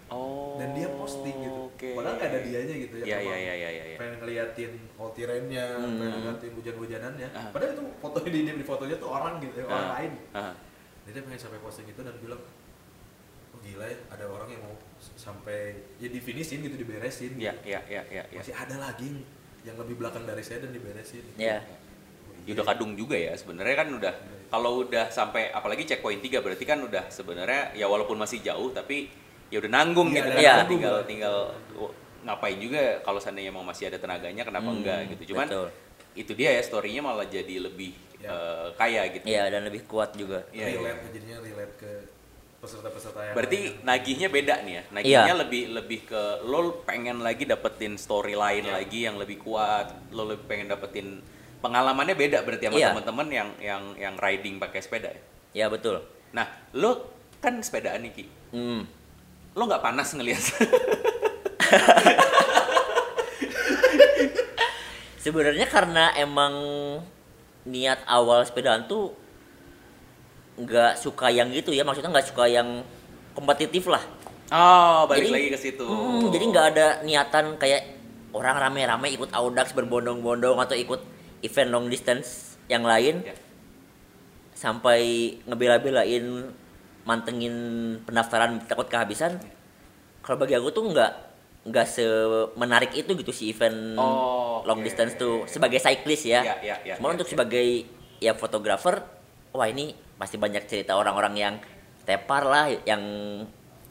[0.07, 0.55] Oh.
[0.55, 1.59] dan dia posting gitu.
[1.67, 1.91] Oke.
[1.91, 3.05] Padahal nggak ada dianya gitu ya.
[3.05, 3.83] Iya iya iya iya iya.
[3.91, 3.97] iya.
[3.99, 5.99] Pengen ngeliatin altirennya, Hmm.
[5.99, 7.27] pengen ngeliatin hujan-hujanannya.
[7.35, 7.49] Ah.
[7.51, 10.11] Padahal itu fotonya di, di fotonya tuh orang gitu, ya, orang Ah, lain.
[10.31, 10.53] ah.
[11.03, 12.41] Jadi dia pengen sampai posting itu dan bilang,
[13.51, 15.59] oh gila ya, ada orang yang mau sampai
[15.97, 17.35] ya di finishin gitu diberesin.
[17.35, 17.67] Iya gitu.
[17.67, 18.23] iya iya iya.
[18.31, 18.39] iya.
[18.39, 19.11] Masih ada lagi
[19.63, 21.23] yang lebih belakang dari saya dan diberesin.
[21.35, 21.59] Ya.
[22.47, 24.13] Ya udah kadung juga ya sebenarnya kan udah
[24.47, 29.11] kalau udah sampai apalagi checkpoint 3 berarti kan udah sebenarnya ya walaupun masih jauh tapi
[29.47, 30.37] ya udah nanggung Iya, gitu kan.
[30.37, 30.53] Iya.
[30.53, 31.35] Tinggal tinggal tinggal
[32.23, 35.33] ngapain juga kalau seandainya mau masih ada tenaganya kenapa Hmm, enggak gitu.
[35.33, 35.67] Cuman betul.
[36.13, 38.33] itu dia ya story-nya malah jadi lebih Ya.
[38.33, 39.23] eh, kaya gitu.
[39.23, 40.41] Iya dan lebih kuat juga.
[40.49, 40.77] Iya, iya.
[40.79, 41.91] relate jadinya relate ke
[42.57, 43.85] peserta-peserta yang Berarti lain.
[43.85, 44.83] nagihnya beda nih ya.
[44.91, 45.35] Nagihnya Iya.
[45.37, 48.73] lebih lebih ke lo pengen lagi dapetin storyline Iya.
[48.73, 49.93] lagi yang lebih kuat.
[50.09, 51.21] Lo lebih pengen dapetin
[51.57, 52.89] pengalamannya beda berarti sama Iya.
[52.91, 55.21] teman-teman yang yang yang riding pakai sepeda ya.
[55.55, 56.01] Ya betul.
[56.33, 58.25] Nah, lo kan sepedaan nih Ki.
[58.51, 58.81] Hmm.
[59.57, 60.43] Lo nggak panas ngelihat?
[65.17, 66.53] Sebenarnya karena emang
[67.67, 69.11] niat awal sepedaan tuh
[70.57, 72.85] nggak suka yang gitu ya, maksudnya nggak suka yang
[73.33, 74.01] kompetitif lah.
[74.47, 75.83] Oh, balik Jadi- lagi ke situ.
[75.85, 77.97] Hmm, jadi nggak ada niatan kayak
[78.31, 81.01] orang rame-rame ikut audax berbondong-bondong atau ikut
[81.41, 83.35] event long distance yang lain Ya.
[84.53, 86.53] sampai ngebela-belain
[87.07, 87.55] mantengin
[88.03, 89.39] pendaftaran takut kehabisan.
[90.19, 91.11] Kalau bagi aku tuh nggak
[91.67, 96.43] nggak semenarik itu gitu si event Oh, long distance tuh sebagai cyclist ya.
[96.43, 97.31] Ya, ya, ya, Cuma ya, untuk ya.
[97.31, 97.67] sebagai
[98.19, 98.99] ya fotografer,
[99.55, 101.55] wah ini pasti banyak cerita orang-orang yang
[102.03, 103.03] tepar lah, yang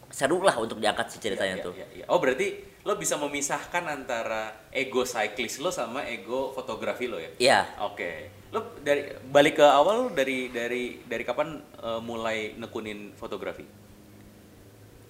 [0.09, 1.75] seru lah untuk diangkat si ceritanya Ya, tuh.
[1.77, 2.05] ya, ya.
[2.09, 7.31] Oh, berarti lo bisa memisahkan antara ego cyclist lo sama ego fotografi lo ya?
[7.43, 7.61] Iya.
[7.83, 8.31] Oke.
[8.55, 13.67] Lo dari balik ke awal lo dari dari dari kapan eh, mulai nekunin fotografi?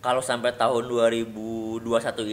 [0.00, 1.84] Kalau sampai tahun 2021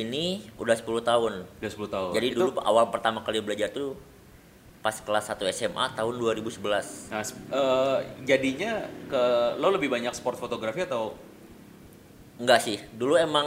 [0.08, 1.34] ini udah 10 tahun.
[1.60, 2.12] Udah 10 tahun.
[2.15, 3.99] Jadi Itu- dulu awal pertama kali belajar tuh
[4.79, 7.12] pas kelas 1 SMA tahun 2011.
[7.12, 9.23] Nah, eh, jadinya ke
[9.60, 11.19] lo lebih banyak sport fotografi atau
[12.34, 13.45] Enggak sih, dulu emang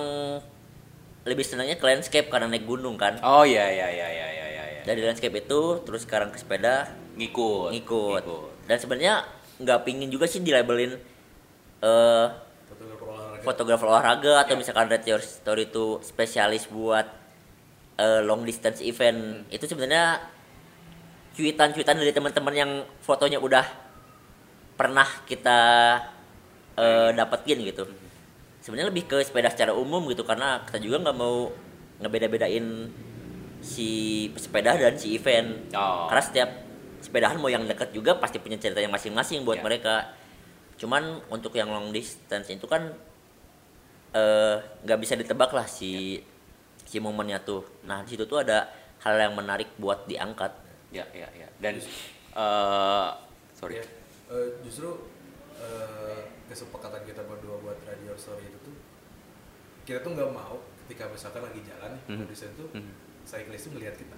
[1.27, 3.19] lebih senangnya ke landscape karena naik gunung kan.
[3.21, 4.65] Oh iya iya iya iya iya iya.
[4.79, 4.83] iya.
[4.87, 6.87] Dari landscape itu terus sekarang ke sepeda
[7.19, 7.75] ngikut.
[7.75, 8.23] ngikut.
[8.71, 9.27] Dan sebenarnya
[9.59, 10.95] nggak pingin juga sih dilabelin
[11.83, 12.27] eh
[12.71, 13.43] fotografer olahraga.
[13.43, 14.61] fotografer olahraga atau Ya.
[14.63, 17.11] misalkan Red Your Story itu spesialis buat
[17.99, 19.51] eh, long distance event.
[19.51, 20.23] Itu sebenarnya
[21.35, 22.71] cuitan-cuitan dari teman-teman yang
[23.03, 23.67] fotonya udah
[24.79, 25.59] pernah kita
[26.79, 28.06] eh, dapetin gitu.
[28.67, 31.55] Sebenarnya lebih ke sepeda secara umum gitu karena kita juga nggak mau
[32.03, 32.91] ngebeda-bedain
[33.63, 35.71] si pesepeda dan si event.
[35.71, 36.11] Oh.
[36.11, 36.51] Karena setiap
[36.99, 39.65] sepedahan mau yang dekat juga pasti punya ceritanya masing-masing buat Ya.
[39.65, 40.11] mereka.
[40.83, 42.91] Cuman untuk yang long distance itu kan
[44.11, 46.19] eh, nggak bisa ditebak lah si
[46.83, 47.63] si momennya tuh.
[47.87, 48.67] Nah di situ tuh ada
[49.07, 50.51] hal yang menarik buat diangkat.
[50.91, 51.47] Ya ya ya.
[51.63, 51.79] Dan
[52.35, 53.09] eh
[53.55, 53.79] sorry.
[53.79, 53.87] Ya,
[54.35, 55.07] eh, justru
[55.63, 58.77] eh, kesepakatan kita berdua buat radio story itu tuh
[59.83, 62.19] kita tuh nggak mau ketika misalkan lagi jalan nih Mhm.
[62.21, 62.93] produsen tuh Mhm.
[63.23, 64.17] cyclist tuh ngelihat kita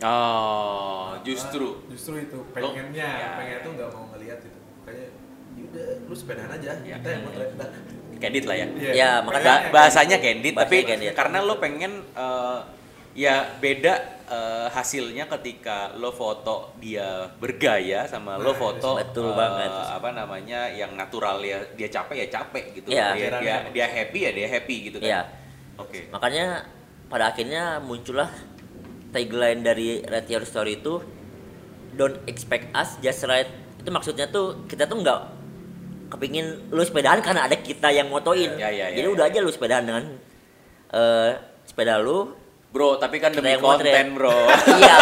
[0.00, 1.76] Oh, Nah, justru.
[1.86, 3.28] justru itu pengennya ya.
[3.36, 5.06] pengennya tuh nggak mau ngelihat itu makanya
[5.52, 6.96] yaudah lu sepedahan aja Ya.
[6.96, 7.68] kita yang mau dah
[8.16, 8.66] Candid lah ya.
[8.70, 8.90] Iya.
[8.92, 11.12] Ya, makanya- Ba- bahasanya candid Bahasanya tapi candid.
[11.14, 12.58] karena lo pengen eh,
[13.10, 13.94] ya beda
[14.24, 19.70] eh, hasilnya ketika lo foto dia bergaya sama lo Nah, foto betul eh, banget.
[19.70, 23.06] apa namanya yang natural ya dia capek ya capek gitu Iya.
[23.12, 25.20] dia, dia dia happy ya dia happy gitu kan Iya.
[25.76, 26.46] oke Makanya
[27.06, 28.30] pada akhirnya muncullah
[29.10, 31.02] tagline dari Red Your Story itu
[31.90, 33.50] Don't expect us, just ride.
[33.74, 35.20] Itu maksudnya tuh kita tuh nggak
[36.08, 38.46] kepingin lu sepedahan karena ada kita yang motoin.
[38.54, 39.10] Ya, ya, ya, Jadi ya.
[39.10, 40.04] udah aja lu sepedahan dengan
[40.90, 41.30] eh,
[41.66, 42.30] sepeda lu
[42.70, 43.90] Bro, tapi kan demi motret.
[43.90, 44.30] konten, Bro.
[44.78, 44.94] iya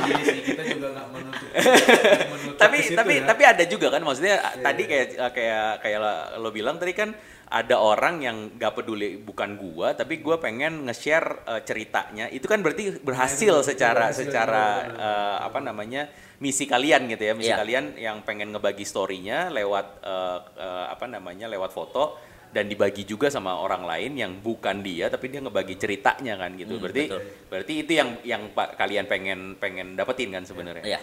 [0.00, 2.54] Iya sih, kita juga nggak menutup.
[2.54, 3.26] tapi tapi ya.
[3.26, 4.90] tapi ada juga kan maksudnya Iya, tadi iya.
[5.08, 5.98] kayak kayak kayak
[6.36, 7.10] lo bilang tadi kan
[7.50, 12.60] ada orang yang gak peduli bukan gua tapi gua pengen nge-share eh, ceritanya itu kan
[12.60, 16.06] berarti berhasil Nah, itu secara berhasil, secara eh, apa namanya
[16.38, 17.58] misi kalian gitu ya misi Iya.
[17.58, 22.14] kalian yang pengen ngebagi storynya lewat eh, eh, apa namanya lewat foto
[22.50, 26.74] dan dibagi juga sama orang lain yang bukan dia tapi dia ngebagi ceritanya kan gitu
[26.74, 27.22] Hmm, berarti betul.
[27.46, 31.00] berarti itu yang yang pak kalian pengen pengen dapetin kan sebenarnya iya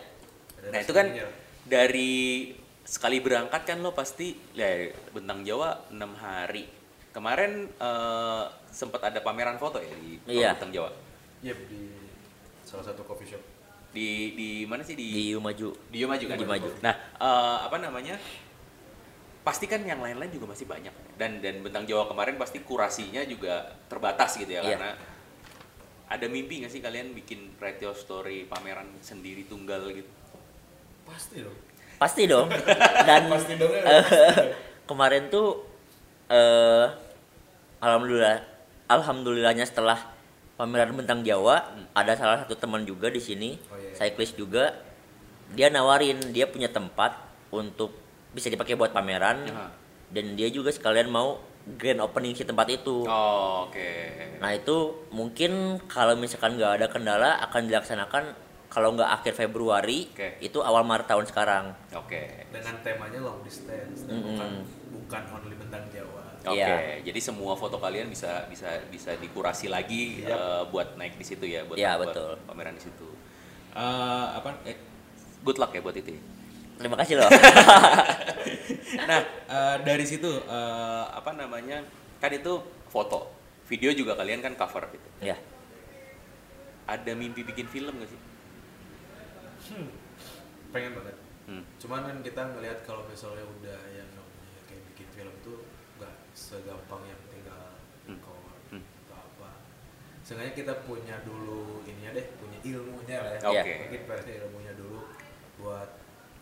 [0.57, 1.07] Ada Nah itu kan
[1.63, 2.13] dari
[2.83, 6.67] sekali berangkat kan lo pasti ya bentang Jawa 6 hari.
[7.11, 10.55] Kemarin eh, sempat ada pameran foto ya di Iya.
[10.55, 10.91] bentang Jawa.
[11.39, 11.81] Iya di
[12.63, 13.43] salah satu coffee shop.
[13.89, 16.35] Di di mana sih di di maju di Maju kan?
[16.35, 16.69] Di Maju.
[16.79, 18.15] Nah, eh, apa namanya?
[19.47, 23.53] Pasti kan yang lain-lain juga masih banyak dan dan bentang Jawa kemarin pasti kurasinya juga
[23.87, 24.75] terbatas gitu ya Iya.
[24.75, 24.91] karena
[26.05, 30.07] ada mimpi nggak sih kalian bikin retro story pameran sendiri tunggal gitu?
[31.05, 31.55] Pasti dong.
[31.97, 32.51] pasti dong
[33.07, 33.81] dan Pasti dong ya.
[33.81, 34.03] eh,
[34.89, 35.63] kemarin tuh
[36.27, 36.85] eh
[37.79, 38.43] alhamdulillah
[38.85, 39.97] alhamdulillahnya setelah
[40.53, 43.95] pameran bentang Jawa ada salah satu teman juga di sini Oh, iya.
[43.95, 44.75] cyclist juga
[45.49, 47.15] dia nawarin dia punya tempat
[47.49, 47.95] untuk
[48.29, 49.67] bisa dipakai buat pameran Aha.
[50.09, 53.89] dan dia juga sekalian mau grand opening si tempat itu Oh, oke.
[54.37, 54.75] Nah itu
[55.09, 55.51] mungkin
[55.85, 58.23] kalau misalkan nggak ada kendala akan dilaksanakan
[58.67, 60.39] kalau nggak akhir Februari Oke.
[60.39, 61.71] itu awal Maret tahun sekarang.
[61.93, 62.47] Oke.
[62.47, 64.27] Dengan temanya long distance, dan Mm-mm.
[64.29, 64.49] bukan
[65.01, 66.23] bukan only bentang Jawa.
[66.45, 67.03] Oke, Iya.
[67.03, 70.31] jadi semua foto kalian bisa bisa bisa dikurasi lagi Iya.
[70.31, 72.31] eh, buat naik di situ ya, buat, Iya, buat betul.
[72.43, 73.07] pameran di situ.
[73.73, 74.55] Eh, apa?
[74.63, 74.77] Eh,
[75.41, 76.11] good luck ya buat itu.
[76.13, 76.21] ya.
[76.77, 77.29] Terima kasih loh.
[79.09, 81.81] nah, eh, dari situ eh, apa namanya?
[82.17, 82.53] Kan itu
[82.87, 83.33] foto,
[83.65, 85.09] video juga kalian kan cover gitu.
[85.21, 85.37] ya.
[86.87, 88.19] Ada mimpi bikin film gak sih?
[90.71, 91.15] Pengen banget.
[91.47, 91.63] Hmm.
[91.79, 95.63] Cuman kan kita ngelihat kalau misalnya udah yang namanya kayak bikin film tuh
[95.97, 97.75] nggak segampang yang tinggal
[98.07, 98.15] Hmm.
[98.15, 98.83] record Hmm.
[99.07, 99.49] atau apa.
[100.23, 103.39] Seenggaknya kita punya dulu ininya deh, punya ilmunya lah ya.
[103.43, 103.61] Iya.
[103.63, 103.73] Oke.
[103.83, 104.99] Mungkin versi ilmunya dulu
[105.59, 105.89] buat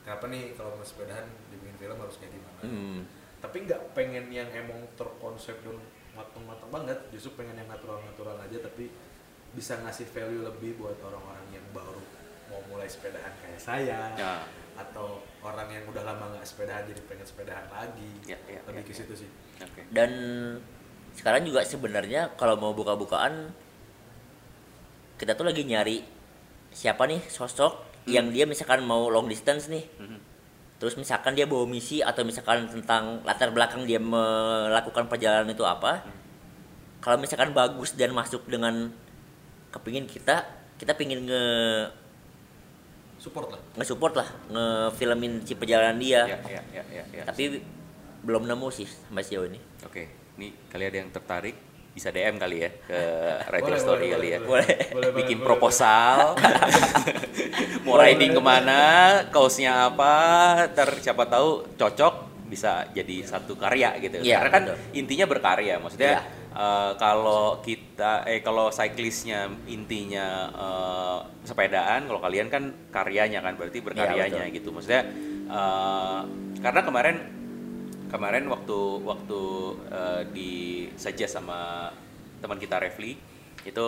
[0.06, 2.62] kenapa nih kalau mau sepedahan dibikin film harus kayak gimana.
[2.62, 3.00] Hmm.
[3.42, 5.78] Tapi nggak pengen yang emang terkonsep dan
[6.14, 8.88] matang-matang banget, justru pengen yang natural-natural aja tapi
[9.52, 12.00] bisa ngasih value lebih buat orang-orang yang baru
[12.46, 14.44] mau mulai sepedahan kayak saya Ya.
[14.76, 18.88] atau orang yang udah lama nggak sepedahan jadi pengen sepedahan lagi Ya, ya, lebih ya,
[18.88, 18.98] ke ya.
[19.02, 19.30] situ sih
[19.64, 19.82] Oke.
[19.90, 20.12] Dan
[21.16, 23.56] sekarang juga sebenarnya kalau mau buka-bukaan
[25.16, 26.04] kita tuh lagi nyari
[26.76, 29.86] siapa nih sosok yang dia misalkan mau long distance nih.
[29.98, 30.20] Mhm.
[30.78, 36.06] Terus misalkan dia bawa misi atau misalkan tentang latar belakang dia melakukan perjalanan itu apa.
[37.02, 38.92] Kalau misalkan bagus dan masuk dengan
[39.72, 40.46] kepingin kita,
[40.78, 41.44] kita pingin nge
[43.16, 46.28] support lah nge-support lah, ngefilmin si perjalanan dia.
[46.28, 47.24] Ya, ya, ya, ya, ya.
[47.26, 47.64] Tapi
[48.26, 49.60] belum nemu sih sampai sejauh ini.
[49.86, 51.56] Oke, ini kalian ada yang tertarik
[51.96, 53.00] bisa DM kali ya ke
[53.56, 54.40] Retro Boleh, Story boleh, kali ya.
[54.44, 54.78] boleh, Boleh.
[54.92, 56.36] boleh, Bikin boleh, proposal.
[57.88, 58.82] Mau riding ke mana,
[59.32, 60.14] kaosnya apa,
[60.70, 62.14] ntar siapa tahu cocok
[62.46, 64.20] bisa jadi satu karya gitu.
[64.20, 64.78] Iya, Karena kan betul.
[64.94, 66.22] intinya berkarya, maksudnya Iya.
[66.52, 73.80] eh, kalau kita eh kalau cyclistnya intinya eh, sepedaan, kalau kalian kan karyanya kan berarti
[73.80, 74.56] berkaryanya betul.
[74.60, 74.70] gitu.
[74.76, 75.02] Maksudnya
[75.48, 76.20] eh,
[76.60, 77.16] karena kemarin
[78.08, 79.42] kemarin waktu waktu
[79.90, 80.52] eh, di
[80.96, 81.90] suggest sama
[82.40, 83.18] teman kita Refli
[83.66, 83.86] itu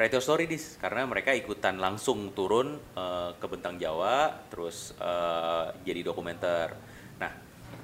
[0.00, 6.00] Retro Story dis karena mereka ikutan langsung turun eh, ke Bentang Jawa terus eh, jadi
[6.06, 6.72] dokumenter.
[7.20, 7.32] Nah,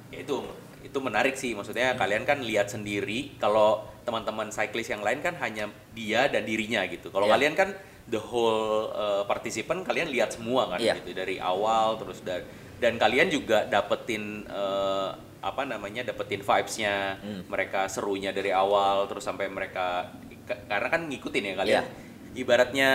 [0.08, 0.40] ya itu
[0.80, 5.66] itu menarik sih maksudnya kalian kan lihat sendiri kalau teman-teman cyclist yang lain kan hanya
[5.92, 7.10] dia dan dirinya gitu.
[7.10, 7.34] Kalau Iya.
[7.36, 7.68] kalian kan
[8.06, 10.96] the whole eh, participant kalian lihat semua kan Iya.
[11.02, 12.46] gitu dari awal terus dan
[12.78, 17.18] dan kalian juga dapetin eh, apa namanya dapetin vibes-nya.
[17.18, 17.42] Hmm.
[17.46, 20.10] mereka serunya dari awal terus sampai mereka
[20.44, 21.84] ka- karena kan ngikutin ya kalian.
[21.84, 22.04] Iya.
[22.36, 22.90] ibaratnya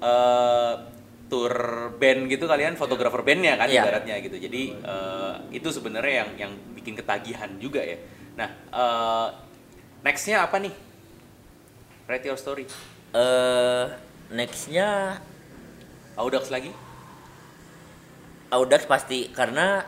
[0.00, 0.72] eh,
[1.28, 1.52] tour
[2.00, 3.84] band gitu kalian fotografer bandnya kan Iya.
[3.84, 4.36] ibaratnya gitu.
[4.38, 8.00] Jadi eh, itu sebenarnya yang yang bikin ketagihan juga ya.
[8.40, 9.28] Nah eh,
[10.00, 10.72] nextnya apa nih?
[12.08, 12.64] Write your story.
[13.12, 13.84] Eh
[14.32, 15.20] nextnya
[16.16, 16.72] Audax lagi?
[18.48, 19.84] Audax pasti karena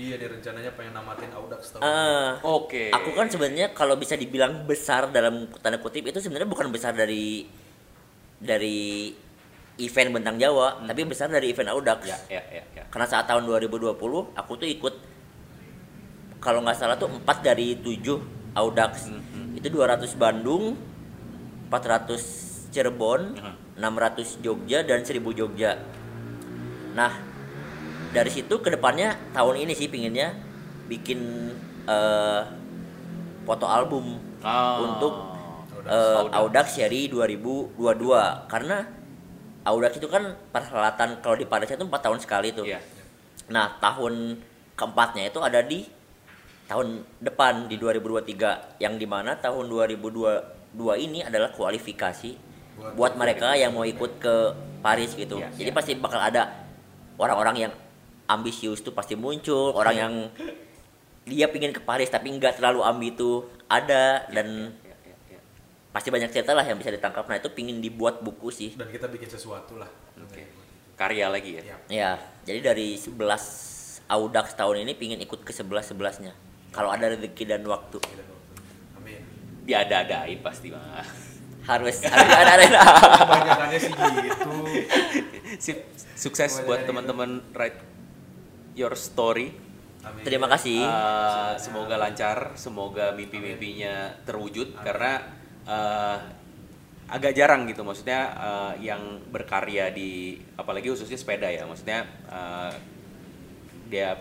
[0.00, 4.64] dia nih rencananya pengen namatin Audax tahun eh oke aku kan sebenarnya kalau bisa dibilang
[4.64, 7.44] besar dalam tanda kutip itu sebenarnya bukan besar dari
[8.40, 9.12] dari
[9.80, 12.04] event bentang Jawa, tapi besar dari event Audax.
[12.04, 12.84] ya ya ya, ya.
[12.92, 13.96] Karena saat tahun 2020
[14.36, 14.94] aku tuh ikut
[16.36, 19.08] kalau nggak salah tuh 4 dari 7 Audax.
[19.08, 19.56] Hmm, hmm.
[19.56, 20.76] itu 200 Bandung
[21.70, 23.54] 400 Cirebon Aha.
[23.78, 25.78] 600 Jogja dan 1000 Jogja
[26.90, 27.14] nah
[28.10, 30.34] dari situ ke depannya tahun ini sih pinginnya
[30.86, 31.50] bikin
[31.84, 32.42] eh,
[33.42, 34.80] foto album Ah.
[34.80, 35.12] untuk
[35.84, 35.88] Audax.
[35.88, 36.66] eh, Audax.
[36.72, 37.76] Seri 2022
[38.46, 38.84] karena
[39.62, 42.80] Audax itu kan perhelatan kalau di Padasnya itu 4 tahun sekali tuh Iya.
[43.48, 44.38] Nah, tahun
[44.72, 45.84] keempatnya itu ada di
[46.64, 50.40] tahun depan di 2023 yang di mana tahun 2022
[50.96, 52.30] ini adalah kualifikasi
[52.78, 54.34] Buat- buat, mereka yang mau ikut ke
[54.80, 55.36] Paris gitu.
[55.36, 55.76] Iya, Jadi iya.
[55.76, 56.64] pasti bakal ada
[57.18, 57.72] orang-orang yang
[58.30, 60.14] ambisius tuh pasti muncul, orang yang
[61.26, 65.40] dia pingin ke Paris tapi nggak terlalu ambi itu ada dan Iya, iya, iya.
[65.90, 67.26] pasti banyak cerita lah yang bisa ditangkap.
[67.26, 68.74] Nah, itu pingin dibuat buku sih.
[68.74, 70.46] dan kita bikin sesuatu lah Oke.
[70.94, 71.76] Karya lagi ya.
[71.88, 72.10] ya
[72.44, 73.16] jadi dari 11
[74.10, 76.34] Audax tahun ini pingin ikut ke 11-11-nya.
[76.70, 77.98] Kalau ada rezeki dan waktu.
[78.98, 79.22] amin
[79.64, 81.02] Diada-adain pasti mah.
[81.60, 82.80] Harus harus ada ada.
[83.22, 84.52] kebanyakannya sih gitu
[85.62, 85.78] Sip,
[86.16, 86.90] sukses buat gitu.
[86.90, 87.78] teman-teman write
[88.74, 89.50] your story.
[90.00, 90.80] amin Terima kasih.
[90.80, 95.20] Eh, semoga lancar, semoga mimpi-mimpinya terwujud karena
[95.64, 96.18] eh,
[97.06, 102.72] agak jarang gitu maksudnya eh, yang berkarya di apalagi khususnya sepeda ya maksudnya eh,
[103.90, 104.14] dia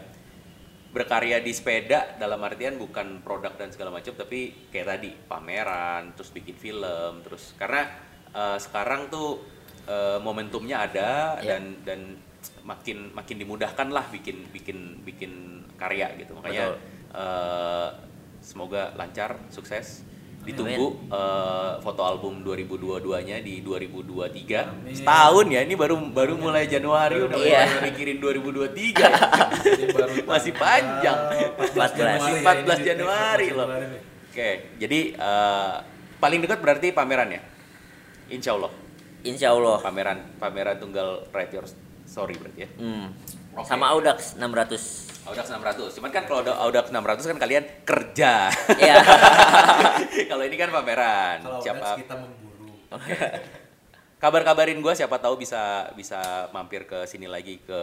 [0.90, 6.34] berkarya di sepeda dalam artian bukan produk dan segala macam tapi kayak tadi pameran terus
[6.34, 7.86] bikin film terus karena
[8.34, 9.38] eh, sekarang tuh
[9.86, 11.46] eh, momentumnya ada Iya.
[11.46, 12.00] dan dan
[12.70, 15.32] makin makin dimudahkan lah bikin bikin bikin
[15.74, 16.78] karya gitu makanya Betul.
[17.16, 17.88] eh,
[18.40, 20.06] semoga lancar sukses
[20.40, 24.94] ditunggu eh, foto album 2022-nya di 2023 Amin.
[24.94, 27.62] setahun ya ini baru baru mulai Januari udah Iya.
[27.68, 28.70] mulai mikirin 2023
[29.60, 31.20] Ini baru Masih panjang.
[31.58, 33.68] 14 Januari ya, 14 ini di- Januari 14 loh.
[33.68, 34.00] Januari.
[34.30, 35.74] Oke, jadi eh,
[36.18, 37.42] paling dekat berarti pameran ya?
[38.30, 38.72] Insya Allah,
[39.22, 39.82] Insya Allah.
[39.82, 41.66] pameran pameran tunggal Write Your
[42.10, 42.70] Story berarti ya?
[42.82, 43.14] Hmm.
[43.54, 43.70] Oke.
[43.70, 45.30] Sama Audax 600.
[45.30, 48.50] Audax 600, cuman kan kalau ada Audax 600 kan kalian kerja.
[48.82, 48.96] Iya.
[50.34, 51.38] kalau ini kan pameran.
[51.46, 52.74] kalau Siapa Audax kita memburu
[54.20, 57.80] kabar-kabarin gue siapa tahu bisa bisa mampir ke sini lagi ke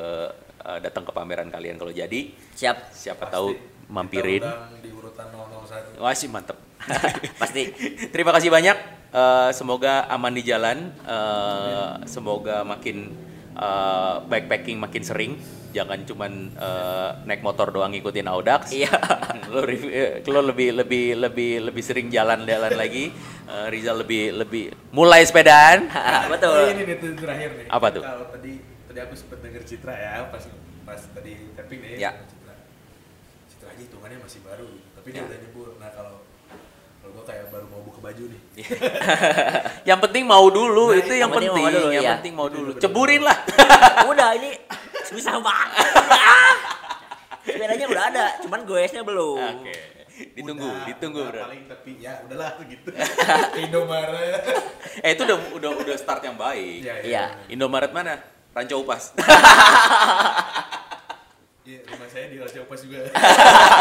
[0.69, 2.93] eh, datang ke pameran kalian kalau jadi Siap.
[2.93, 3.47] siapa Pasti tahu
[3.89, 4.45] mampirin.
[4.85, 6.61] di urutan 001 Wah sih mantep.
[7.43, 7.73] Pasti.
[8.13, 8.77] Terima kasih banyak.
[9.17, 10.93] Eh, semoga aman di jalan.
[11.09, 13.17] Eh, semoga makin
[13.57, 15.33] eh, backpacking makin sering.
[15.73, 18.71] Jangan cuman eh, naik motor doang ngikutin Audax.
[18.71, 18.93] Iya.
[19.53, 23.13] lo, rev- eh, lo lebih lebih lebih lebih sering jalan-jalan lagi.
[23.47, 25.89] Eh, Rizal lebih lebih mulai sepedaan.
[26.27, 26.75] Oh, Betul.
[26.75, 27.67] ini nih terakhir nih.
[27.69, 28.03] Apa tuh?
[28.03, 28.53] Kalau tadi
[28.87, 30.43] tadi aku sempat denger Citra ya pas
[30.83, 32.13] pas tadi tapping nih Ya.
[32.25, 32.55] Citra.
[33.47, 35.29] Citra aja hitungannya masih baru, tapi dia Ya.
[35.29, 35.69] udah nyebur.
[35.77, 36.17] Nah kalau
[37.07, 38.41] kalau gua kayak baru mau buka baju nih.
[39.95, 41.63] yang penting mau dulu Nah, itu yang, yang penting penting.
[41.63, 42.13] mau dulu, yang iya.
[42.19, 42.71] penting mau dulu.
[42.83, 43.39] Ceburin lah.
[44.11, 44.51] Udah ini
[45.07, 45.87] susah banget.
[47.47, 49.39] Sepedanya udah ada, cuman goesnya belum.
[49.63, 49.75] Oke.
[50.35, 51.43] Ditunggu, Udah, ditunggu udah, bro.
[51.47, 52.91] paling tapi ya udahlah gitu.
[53.63, 54.43] Indomaret.
[54.99, 56.83] Eh itu udah udah udah start yang baik.
[56.83, 57.25] Iya, Iya.
[57.47, 58.19] Indomaret mana?
[58.51, 59.15] Ranca Upas.
[62.17, 63.13] Saya di Raja Upas juga.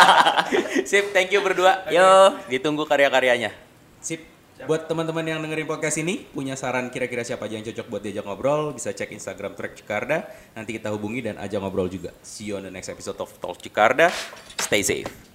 [0.91, 1.87] Sip, thank you berdua.
[1.87, 2.35] Yo.
[2.51, 3.55] Ditunggu karya-karyanya.
[4.03, 4.27] Sip.
[4.67, 8.27] Buat teman-teman yang dengerin podcast ini, punya saran kira-kira siapa aja yang cocok buat diajak
[8.27, 10.27] ngobrol, bisa cek Instagram Trek Cikarda.
[10.51, 12.11] Nanti kita hubungi dan ajak ngobrol juga.
[12.27, 14.11] See you on the next episode of Talk Cikarda.
[14.59, 15.34] Stay safe.